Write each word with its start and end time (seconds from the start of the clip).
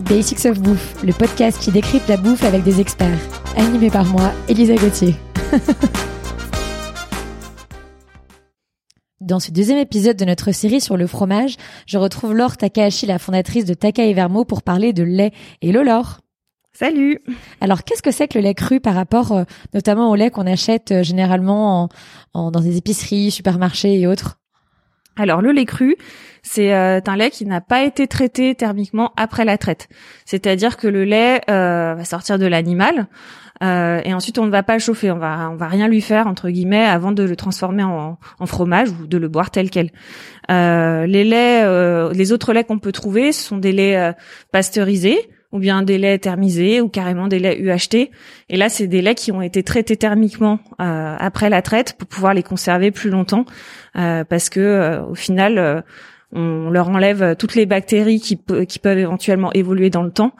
Basics 0.00 0.44
of 0.46 0.60
Bouffe, 0.60 1.02
le 1.02 1.12
podcast 1.12 1.58
qui 1.60 1.70
décrypte 1.70 2.08
la 2.08 2.16
bouffe 2.16 2.44
avec 2.44 2.62
des 2.62 2.80
experts. 2.80 3.18
Animé 3.56 3.90
par 3.90 4.04
moi, 4.06 4.32
Elisa 4.48 4.74
Gauthier. 4.76 5.14
Dans 9.20 9.38
ce 9.38 9.50
deuxième 9.50 9.78
épisode 9.78 10.16
de 10.16 10.24
notre 10.24 10.50
série 10.52 10.80
sur 10.80 10.96
le 10.96 11.06
fromage, 11.06 11.56
je 11.86 11.98
retrouve 11.98 12.34
Laure 12.34 12.56
Takahashi, 12.56 13.04
la 13.06 13.18
fondatrice 13.18 13.66
de 13.66 13.74
Taka 13.74 14.04
et 14.04 14.14
Vermo, 14.14 14.44
pour 14.44 14.62
parler 14.62 14.92
de 14.94 15.02
lait. 15.02 15.32
Hello 15.60 15.82
Laure 15.82 16.20
Salut 16.72 17.18
Alors 17.60 17.84
qu'est-ce 17.84 18.00
que 18.02 18.12
c'est 18.12 18.28
que 18.28 18.38
le 18.38 18.44
lait 18.44 18.54
cru 18.54 18.80
par 18.80 18.94
rapport 18.94 19.32
euh, 19.32 19.44
notamment 19.74 20.08
au 20.10 20.14
lait 20.14 20.30
qu'on 20.30 20.46
achète 20.46 20.92
euh, 20.92 21.02
généralement 21.02 21.82
en- 21.82 21.88
en- 22.32 22.50
dans 22.50 22.60
des 22.60 22.76
épiceries, 22.78 23.30
supermarchés 23.30 24.00
et 24.00 24.06
autres? 24.06 24.39
Alors 25.16 25.42
le 25.42 25.52
lait 25.52 25.64
cru, 25.64 25.96
c'est 26.42 26.74
euh, 26.74 27.00
un 27.06 27.16
lait 27.16 27.30
qui 27.30 27.44
n'a 27.44 27.60
pas 27.60 27.82
été 27.82 28.06
traité 28.06 28.54
thermiquement 28.54 29.12
après 29.16 29.44
la 29.44 29.58
traite. 29.58 29.88
C'est-à-dire 30.24 30.76
que 30.76 30.88
le 30.88 31.04
lait 31.04 31.40
euh, 31.50 31.94
va 31.94 32.04
sortir 32.04 32.38
de 32.38 32.46
l'animal 32.46 33.08
euh, 33.62 34.00
et 34.04 34.14
ensuite 34.14 34.38
on 34.38 34.46
ne 34.46 34.50
va 34.50 34.62
pas 34.62 34.74
le 34.74 34.78
chauffer, 34.78 35.10
on 35.10 35.18
va 35.18 35.50
on 35.50 35.56
va 35.56 35.68
rien 35.68 35.86
lui 35.88 36.00
faire 36.00 36.26
entre 36.26 36.48
guillemets 36.48 36.84
avant 36.84 37.12
de 37.12 37.22
le 37.22 37.36
transformer 37.36 37.82
en, 37.82 38.18
en 38.38 38.46
fromage 38.46 38.88
ou 38.88 39.06
de 39.06 39.18
le 39.18 39.28
boire 39.28 39.50
tel 39.50 39.68
quel. 39.68 39.90
Euh, 40.50 41.06
les 41.06 41.24
laits, 41.24 42.14
les 42.16 42.32
autres 42.32 42.52
laits 42.52 42.66
qu'on 42.66 42.78
peut 42.78 42.92
trouver, 42.92 43.32
sont 43.32 43.58
des 43.58 43.72
laits 43.72 44.16
pasteurisés 44.52 45.28
ou 45.52 45.58
bien 45.58 45.82
des 45.82 45.98
laits 45.98 46.20
thermisés 46.22 46.80
ou 46.80 46.88
carrément 46.88 47.26
des 47.28 47.38
laits 47.38 47.58
UHT. 47.58 48.10
Et 48.48 48.56
là, 48.56 48.68
c'est 48.68 48.86
des 48.86 49.02
laits 49.02 49.18
qui 49.18 49.32
ont 49.32 49.42
été 49.42 49.62
traités 49.62 49.96
thermiquement 49.96 50.58
euh, 50.80 51.16
après 51.18 51.50
la 51.50 51.60
traite 51.62 51.94
pour 51.98 52.06
pouvoir 52.08 52.34
les 52.34 52.42
conserver 52.42 52.90
plus 52.90 53.10
longtemps, 53.10 53.44
euh, 53.96 54.22
parce 54.24 54.48
que 54.48 54.60
euh, 54.60 55.02
au 55.04 55.14
final, 55.14 55.58
euh, 55.58 55.80
on 56.32 56.70
leur 56.70 56.88
enlève 56.88 57.34
toutes 57.36 57.56
les 57.56 57.66
bactéries 57.66 58.20
qui, 58.20 58.36
pe- 58.36 58.62
qui 58.64 58.78
peuvent 58.78 58.98
éventuellement 58.98 59.52
évoluer 59.52 59.90
dans 59.90 60.04
le 60.04 60.12
temps, 60.12 60.32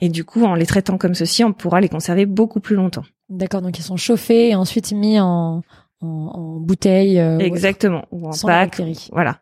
et 0.00 0.10
du 0.10 0.22
coup, 0.24 0.44
en 0.44 0.54
les 0.54 0.66
traitant 0.66 0.98
comme 0.98 1.14
ceci, 1.14 1.42
on 1.44 1.54
pourra 1.54 1.80
les 1.80 1.88
conserver 1.88 2.26
beaucoup 2.26 2.60
plus 2.60 2.76
longtemps. 2.76 3.04
D'accord, 3.30 3.62
donc 3.62 3.78
ils 3.78 3.82
sont 3.82 3.96
chauffés 3.96 4.50
et 4.50 4.54
ensuite 4.54 4.92
mis 4.92 5.18
en, 5.18 5.62
en, 6.02 6.06
en 6.06 6.56
bouteille. 6.60 7.18
euh, 7.18 7.38
ou 7.38 7.40
Exactement, 7.40 8.04
ou 8.10 8.28
en 8.28 8.32
sans 8.32 8.48
pack. 8.48 8.68
bactéries. 8.70 9.08
Voilà. 9.12 9.38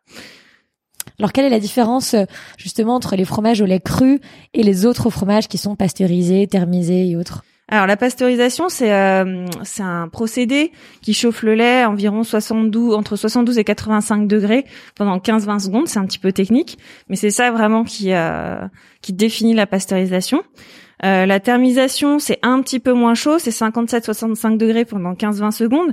Alors 1.19 1.33
quelle 1.33 1.45
est 1.45 1.51
la 1.51 1.61
différence 1.61 2.15
euh, 2.15 2.25
justement 2.59 2.95
entre 2.95 3.17
les 3.17 3.25
fromages 3.25 3.61
au 3.61 3.67
lait 3.67 3.81
cru 3.81 4.21
et 4.55 4.63
les 4.63 4.87
autres 4.87 5.11
fromages 5.11 5.49
qui 5.49 5.59
sont 5.59 5.77
pasteurisés, 5.77 6.47
thermisés 6.47 7.09
et 7.09 7.17
autres? 7.17 7.43
Alors 7.69 7.89
la 7.89 7.97
pasteurisation, 7.97 8.69
c'est 8.69 8.93
euh, 8.93 9.45
c'est 9.65 9.83
un 9.83 10.07
procédé 10.09 10.71
qui 11.03 11.15
chauffe 11.15 11.43
le 11.43 11.55
lait 11.55 11.85
environ 11.85 12.23
72 12.23 12.95
entre 12.95 13.17
72 13.17 13.59
et 13.59 13.65
85 13.65 14.29
degrés 14.29 14.65
pendant 14.95 15.19
15-20 15.19 15.59
secondes. 15.59 15.89
C'est 15.89 15.99
un 15.99 16.07
petit 16.07 16.21
peu 16.21 16.31
technique, 16.31 16.79
mais 17.09 17.17
c'est 17.17 17.31
ça 17.31 17.51
vraiment 17.51 17.83
qui 17.83 18.13
euh, 18.13 18.69
qui 19.03 19.13
définit 19.13 19.53
la 19.53 19.67
pasteurisation. 19.67 20.45
Euh, 21.05 21.27
la 21.27 21.41
thermisation, 21.41 22.19
c'est 22.19 22.39
un 22.43 22.63
petit 22.63 22.79
peu 22.79 22.93
moins 22.93 23.15
chaud, 23.15 23.39
c'est 23.39 23.51
57-65 23.51 24.57
degrés 24.57 24.85
pendant 24.85 25.13
15-20 25.13 25.51
secondes. 25.51 25.93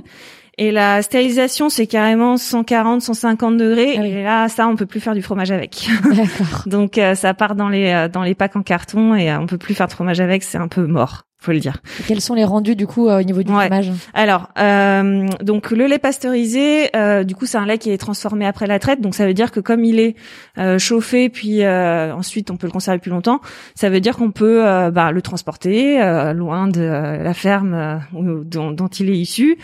Et 0.56 0.70
la 0.70 1.02
stérilisation, 1.02 1.68
c'est 1.68 1.86
carrément 1.86 2.36
140-150 2.36 3.56
degrés. 3.56 3.94
Ah 3.96 4.02
oui. 4.02 4.08
Et 4.08 4.22
là, 4.22 4.48
ça, 4.48 4.68
on 4.68 4.76
peut 4.76 4.86
plus 4.86 5.00
faire 5.00 5.14
du 5.14 5.22
fromage 5.22 5.50
avec. 5.50 5.88
D'accord. 6.04 6.62
Donc 6.66 6.98
euh, 6.98 7.14
ça 7.14 7.34
part 7.34 7.54
dans 7.54 7.68
les 7.68 7.90
euh, 7.90 8.08
dans 8.08 8.22
les 8.22 8.34
packs 8.34 8.56
en 8.56 8.62
carton 8.62 9.14
et 9.14 9.30
euh, 9.30 9.38
on 9.40 9.46
peut 9.46 9.58
plus 9.58 9.74
faire 9.74 9.88
de 9.88 9.92
fromage 9.92 10.20
avec. 10.20 10.42
C'est 10.42 10.58
un 10.58 10.68
peu 10.68 10.86
mort, 10.86 11.24
faut 11.44 11.52
le 11.52 11.60
dire. 11.60 11.76
Et 12.00 12.02
Quels 12.04 12.20
sont 12.20 12.34
les 12.34 12.44
rendus 12.44 12.74
du 12.76 12.86
coup 12.86 13.08
euh, 13.08 13.20
au 13.20 13.22
niveau 13.22 13.42
du 13.42 13.52
Ouais. 13.52 13.66
fromage 13.66 13.92
Alors, 14.14 14.48
euh, 14.58 15.26
donc 15.42 15.70
le 15.70 15.86
lait 15.86 15.98
pasteurisé, 15.98 16.88
euh, 16.96 17.22
du 17.24 17.34
coup, 17.34 17.46
c'est 17.46 17.58
un 17.58 17.66
lait 17.66 17.78
qui 17.78 17.90
est 17.90 17.98
transformé 17.98 18.46
après 18.46 18.66
la 18.66 18.78
traite. 18.78 19.00
Donc, 19.00 19.14
ça 19.14 19.26
veut 19.26 19.34
dire 19.34 19.50
que 19.52 19.60
comme 19.60 19.84
il 19.84 20.00
est 20.00 20.16
euh, 20.58 20.78
chauffé, 20.78 21.28
puis 21.28 21.62
euh, 21.62 22.14
ensuite 22.14 22.50
on 22.50 22.56
peut 22.56 22.66
le 22.66 22.72
conserver 22.72 22.98
plus 22.98 23.10
longtemps, 23.10 23.40
ça 23.74 23.90
veut 23.90 24.00
dire 24.00 24.16
qu'on 24.16 24.30
peut 24.30 24.62
bah, 24.90 25.12
le 25.12 25.22
transporter 25.22 26.00
euh, 26.02 26.32
loin 26.32 26.66
de 26.68 26.82
la 26.82 27.34
ferme 27.34 27.74
euh, 27.74 28.42
dont, 28.44 28.70
dont 28.70 28.88
il 28.88 29.10
est 29.10 29.18
issu. 29.18 29.58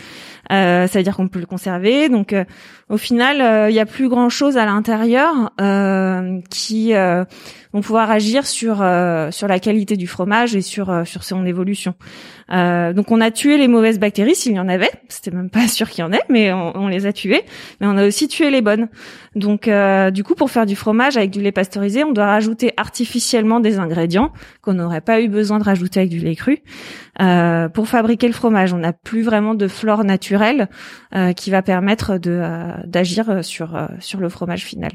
Euh, 0.51 0.87
ça 0.87 0.99
veut 0.99 1.03
dire 1.03 1.15
qu'on 1.15 1.27
peut 1.29 1.39
le 1.39 1.45
conserver. 1.45 2.09
Donc, 2.09 2.33
euh, 2.33 2.43
au 2.89 2.97
final, 2.97 3.69
il 3.69 3.75
y 3.75 3.79
a 3.79 3.85
plus 3.85 4.09
grand 4.09 4.29
chose 4.29 4.57
à 4.57 4.65
l'intérieur 4.65 5.51
euh, 5.61 6.39
qui 6.49 6.93
euh, 6.93 7.23
vont 7.73 7.79
pouvoir 7.81 8.11
agir 8.11 8.45
sur 8.45 8.81
euh, 8.81 9.31
sur 9.31 9.47
la 9.47 9.59
qualité 9.59 9.95
du 9.95 10.07
fromage 10.07 10.55
et 10.55 10.61
sur 10.61 10.89
euh, 10.89 11.05
sur 11.05 11.23
son 11.23 11.45
évolution. 11.45 11.70
Euh, 12.51 12.93
donc 12.93 13.11
on 13.11 13.21
a 13.21 13.31
tué 13.31 13.57
les 13.57 13.67
mauvaises 13.67 13.99
bactéries 13.99 14.35
s'il 14.35 14.53
y 14.53 14.59
en 14.59 14.67
avait. 14.67 14.89
C'était 15.07 15.31
même 15.31 15.49
pas 15.49 15.67
sûr 15.67 15.89
qu'il 15.89 16.01
y 16.03 16.07
en 16.07 16.11
ait, 16.11 16.21
mais 16.29 16.51
on, 16.53 16.87
les 16.87 17.05
a 17.05 17.13
tuées. 17.13 17.43
Mais 17.79 17.87
on 17.87 17.97
a 17.97 18.05
aussi 18.05 18.27
tué 18.27 18.49
les 18.49 18.61
bonnes. 18.61 18.89
Donc 19.35 19.67
euh, 19.67 20.11
du 20.11 20.23
coup, 20.23 20.35
pour 20.35 20.51
faire 20.51 20.65
du 20.65 20.75
fromage 20.75 21.17
avec 21.17 21.31
du 21.31 21.41
lait 21.41 21.51
pasteurisé, 21.51 22.03
on 22.03 22.11
doit 22.11 22.25
rajouter 22.25 22.73
artificiellement 22.77 23.59
des 23.59 23.79
ingrédients 23.79 24.31
qu'on 24.61 24.73
n'aurait 24.73 25.01
pas 25.01 25.21
eu 25.21 25.27
besoin 25.27 25.59
de 25.59 25.63
rajouter 25.63 26.01
avec 26.01 26.11
du 26.11 26.19
lait 26.19 26.35
cru. 26.35 26.59
Euh, 27.21 27.69
pour 27.69 27.87
fabriquer 27.87 28.27
le 28.27 28.33
fromage, 28.33 28.73
on 28.73 28.79
n'a 28.79 28.93
plus 28.93 29.21
vraiment 29.21 29.53
de 29.53 29.67
flore 29.67 30.03
naturelle 30.03 30.69
qui 31.35 31.51
va 31.51 31.61
permettre 31.61 32.17
d'agir 32.17 33.43
sur 33.43 33.87
sur 33.99 34.19
le 34.19 34.29
fromage 34.29 34.63
final. 34.63 34.91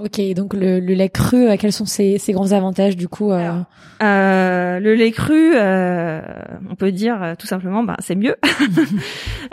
Ok, 0.00 0.20
donc 0.36 0.54
le, 0.54 0.78
le 0.78 0.94
lait 0.94 1.08
cru, 1.08 1.48
euh, 1.48 1.56
quels 1.58 1.72
sont 1.72 1.84
ses, 1.84 2.18
ses 2.18 2.32
grands 2.32 2.52
avantages 2.52 2.96
du 2.96 3.08
coup 3.08 3.32
euh, 3.32 3.38
Alors, 3.40 3.64
Euh, 4.00 4.78
le 4.78 4.94
lait 4.94 5.10
cru, 5.10 5.56
euh, 5.56 6.20
on 6.70 6.76
peut 6.76 6.92
dire 6.92 7.20
euh, 7.20 7.34
tout 7.36 7.48
simplement, 7.48 7.82
ben 7.82 7.96
c'est 7.98 8.14
mieux. 8.14 8.36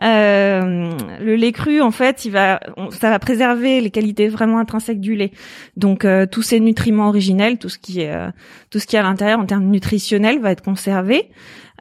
Euh, 0.04 0.92
le 1.22 1.36
lait 1.36 1.54
cru, 1.54 1.82
en 1.82 1.90
fait, 1.90 2.26
il 2.26 2.32
va, 2.32 2.60
on- 2.76 2.92
ça 2.92 3.10
va 3.10 3.18
préserver 3.18 3.80
les 3.80 3.90
qualités 3.92 4.28
vraiment 4.28 4.60
intrinsèques 4.60 5.00
du 5.00 5.16
lait. 5.16 5.32
Donc 5.78 6.04
euh, 6.04 6.26
tous 6.30 6.42
ces 6.42 6.60
nutriments 6.60 7.08
originels, 7.08 7.58
tout 7.58 7.70
ce 7.70 7.80
qui 7.80 8.02
est, 8.02 8.12
euh, 8.14 8.30
tout 8.70 8.80
ce 8.80 8.86
qui 8.88 8.98
est 8.98 9.00
à 9.00 9.04
l'intérieur 9.04 9.40
en 9.40 9.46
termes 9.46 9.66
nutritionnels 9.66 10.40
va 10.42 10.52
être 10.52 10.62
conservé. 10.64 11.30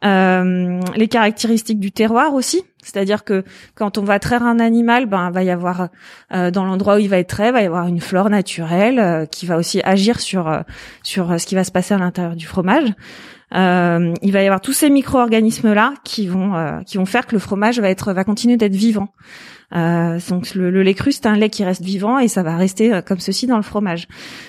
Euh, 0.04 0.80
les 0.96 1.08
caractéristiques 1.08 1.78
du 1.78 1.92
terroir 1.92 2.34
aussi, 2.34 2.62
c'est-à-dire 2.82 3.24
que 3.24 3.44
quand 3.74 3.96
on 3.96 4.02
va 4.02 4.18
traire 4.18 4.42
un 4.42 4.58
animal, 4.58 5.06
ben 5.06 5.30
va 5.30 5.42
y 5.42 5.50
avoir 5.50 5.88
euh, 6.32 6.50
dans 6.50 6.64
l'endroit 6.64 6.96
où 6.96 6.98
il 6.98 7.08
va 7.08 7.18
être 7.18 7.28
trait, 7.28 7.52
va 7.52 7.62
y 7.62 7.66
avoir 7.66 7.86
une 7.86 8.00
flore 8.00 8.28
naturelle 8.28 8.98
euh, 8.98 9.24
qui 9.24 9.46
va 9.46 9.56
aussi 9.56 9.80
agir 9.82 10.20
sur 10.20 10.48
euh, 10.48 10.60
sur 11.02 11.30
euh, 11.30 11.38
ce 11.38 11.46
qui 11.46 11.54
va 11.54 11.64
se 11.64 11.72
passer 11.72 11.94
à 11.94 11.98
l'intérieur 11.98 12.36
du 12.36 12.46
fromage. 12.46 12.92
Euh, 13.54 14.12
il 14.22 14.32
va 14.32 14.42
y 14.42 14.46
avoir 14.46 14.60
tous 14.60 14.72
ces 14.72 14.90
micro-organismes 14.90 15.72
là 15.72 15.94
qui 16.02 16.26
vont 16.26 16.54
euh, 16.54 16.80
qui 16.80 16.98
vont 16.98 17.06
faire 17.06 17.26
que 17.26 17.34
le 17.34 17.38
fromage 17.38 17.78
va 17.78 17.88
être 17.88 18.12
va 18.12 18.24
continuer 18.24 18.56
d'être 18.56 18.74
vivant. 18.74 19.08
Euh, 19.74 20.18
donc 20.28 20.54
le, 20.54 20.70
le 20.70 20.82
lait 20.82 20.94
cru 20.94 21.12
c'est 21.12 21.26
un 21.26 21.36
lait 21.36 21.50
qui 21.50 21.64
reste 21.64 21.82
vivant 21.82 22.18
et 22.18 22.28
ça 22.28 22.42
va 22.42 22.56
rester 22.56 23.00
comme 23.06 23.20
ceci 23.20 23.46
dans 23.46 23.56
le 23.56 23.62
fromage. 23.62 24.08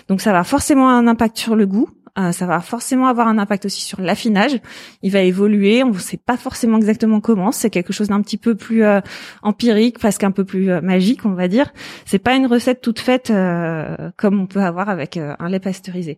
Donc 0.09 0.21
ça 0.21 0.33
va 0.33 0.43
forcément 0.43 0.89
un 0.89 1.07
impact 1.07 1.37
sur 1.37 1.55
le 1.55 1.65
goût. 1.65 1.87
Euh, 2.17 2.31
ça 2.31 2.45
va 2.45 2.59
forcément 2.61 3.07
avoir 3.07 3.27
un 3.27 3.37
impact 3.37 3.65
aussi 3.65 3.81
sur 3.81 4.01
l'affinage. 4.01 4.59
Il 5.01 5.11
va 5.11 5.21
évoluer. 5.21 5.83
On 5.83 5.91
ne 5.91 5.97
sait 5.97 6.17
pas 6.17 6.37
forcément 6.37 6.77
exactement 6.77 7.21
comment. 7.21 7.51
C'est 7.51 7.69
quelque 7.69 7.93
chose 7.93 8.07
d'un 8.07 8.21
petit 8.21 8.37
peu 8.37 8.55
plus 8.55 8.83
euh, 8.83 9.01
empirique, 9.43 9.99
presque 9.99 10.23
un 10.23 10.31
peu 10.31 10.45
plus 10.45 10.71
euh, 10.71 10.81
magique, 10.81 11.25
on 11.25 11.33
va 11.33 11.47
dire. 11.47 11.73
C'est 12.05 12.19
pas 12.19 12.35
une 12.35 12.47
recette 12.47 12.81
toute 12.81 12.99
faite 12.99 13.31
euh, 13.31 14.11
comme 14.17 14.39
on 14.39 14.47
peut 14.47 14.61
avoir 14.61 14.89
avec 14.89 15.17
un 15.17 15.49
lait 15.49 15.59
pasteurisé. 15.59 16.17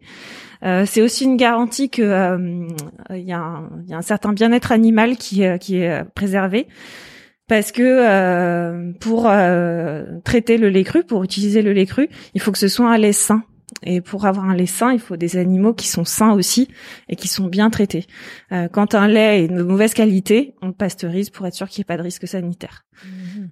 C'est 0.62 1.02
aussi 1.02 1.26
une 1.26 1.38
garantie 1.38 1.90
que 1.92 2.68
il 3.12 3.18
y, 3.20 3.28
y 3.28 3.32
a 3.32 3.62
un 3.92 4.02
certain 4.02 4.34
bien-être 4.34 4.72
animal 4.72 5.18
qui, 5.18 5.44
qui 5.60 5.78
est 5.78 6.04
préservé. 6.16 6.68
Parce 7.48 7.72
que 7.72 7.82
euh, 7.82 8.92
pour 9.00 9.28
euh, 9.28 10.04
traiter 10.26 10.58
le 10.58 10.70
lait 10.70 10.84
cru, 10.84 11.04
pour 11.04 11.24
utiliser 11.24 11.62
le 11.62 11.72
lait 11.72 11.86
cru, 11.86 12.10
il 12.34 12.42
faut 12.42 12.52
que 12.52 12.58
ce 12.58 12.68
soit 12.68 12.90
un 12.90 12.98
lait 12.98 13.14
sain. 13.14 13.44
Et 13.84 14.00
pour 14.00 14.26
avoir 14.26 14.46
un 14.46 14.56
lait 14.56 14.66
sain, 14.66 14.94
il 14.94 15.00
faut 15.00 15.18
des 15.18 15.36
animaux 15.36 15.74
qui 15.74 15.88
sont 15.88 16.06
sains 16.06 16.32
aussi 16.32 16.70
et 17.10 17.16
qui 17.16 17.28
sont 17.28 17.48
bien 17.48 17.70
traités. 17.70 18.08
Euh, 18.52 18.70
quand 18.72 18.96
un 18.96 19.08
lait 19.08 19.44
est 19.44 19.48
de 19.50 19.62
mauvaise 19.62 19.94
qualité, 19.94 20.56
on 20.62 20.68
le 20.68 20.74
pasteurise 20.74 21.30
pour 21.30 21.46
être 21.46 21.54
sûr 21.54 21.68
qu'il 21.68 21.82
n'y 21.82 21.84
ait 21.84 21.94
pas 21.94 21.98
de 21.98 22.04
risque 22.04 22.28
sanitaire. 22.28 22.86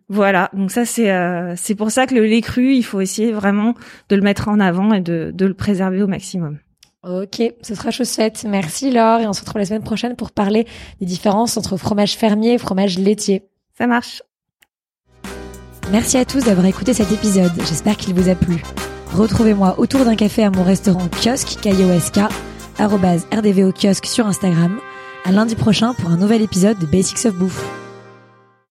Voilà, 0.07 0.49
donc 0.53 0.71
ça 0.71 0.85
c'est 0.85 1.11
euh, 1.11 1.53
c'est 1.55 1.75
pour 1.75 1.91
ça 1.91 2.07
que 2.07 2.15
le 2.15 2.25
lait 2.25 2.41
cru, 2.41 2.73
il 2.73 2.83
faut 2.83 3.01
essayer 3.01 3.31
vraiment 3.31 3.75
de 4.09 4.15
le 4.15 4.21
mettre 4.21 4.47
en 4.47 4.59
avant 4.59 4.93
et 4.93 5.01
de, 5.01 5.31
de 5.33 5.45
le 5.45 5.53
préserver 5.53 6.01
au 6.01 6.07
maximum. 6.07 6.59
Ok, 7.03 7.41
ce 7.61 7.75
sera 7.75 7.91
chose 7.91 8.09
faite. 8.09 8.45
Merci 8.49 8.91
Laure 8.91 9.19
et 9.19 9.27
on 9.27 9.33
se 9.33 9.41
retrouve 9.41 9.59
la 9.59 9.65
semaine 9.65 9.83
prochaine 9.83 10.15
pour 10.15 10.31
parler 10.31 10.65
des 10.99 11.05
différences 11.05 11.55
entre 11.57 11.77
fromage 11.77 12.15
fermier 12.15 12.53
et 12.53 12.57
fromage 12.57 12.97
laitier. 12.97 13.43
Ça 13.77 13.85
marche. 13.85 14.23
Merci 15.91 16.17
à 16.17 16.25
tous 16.25 16.45
d'avoir 16.45 16.65
écouté 16.65 16.93
cet 16.93 17.11
épisode. 17.11 17.51
J'espère 17.59 17.97
qu'il 17.97 18.15
vous 18.15 18.27
a 18.29 18.35
plu. 18.35 18.63
Retrouvez-moi 19.13 19.75
autour 19.77 20.05
d'un 20.05 20.15
café 20.15 20.43
à 20.43 20.49
mon 20.49 20.63
restaurant 20.63 21.07
kiosque 21.09 21.59
KIOSK, 21.61 22.19
arrobase 22.77 23.27
RDVO 23.33 23.71
kiosque 23.71 24.05
sur 24.05 24.27
Instagram. 24.27 24.79
À 25.23 25.31
lundi 25.31 25.55
prochain 25.55 25.93
pour 25.93 26.09
un 26.09 26.17
nouvel 26.17 26.41
épisode 26.41 26.77
de 26.79 26.85
Basics 26.85 27.25
of 27.25 27.35
Bouffe. 27.35 27.84